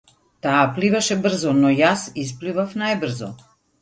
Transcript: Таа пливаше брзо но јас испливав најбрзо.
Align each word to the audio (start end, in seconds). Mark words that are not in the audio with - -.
Таа 0.45 0.61
пливаше 0.77 1.17
брзо 1.25 1.53
но 1.59 1.73
јас 1.81 2.07
испливав 2.23 2.75
најбрзо. 2.85 3.31